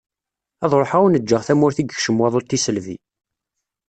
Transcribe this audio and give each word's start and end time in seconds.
Ad 0.63 0.71
ruḥeγ 0.79 0.95
ad 0.97 1.01
awen-ğğeγ 1.01 1.43
tamurt 1.47 1.77
i 1.81 1.83
yekcem 1.85 2.17
waḍu 2.21 2.39
n 2.41 2.45
tisselbi. 2.49 2.95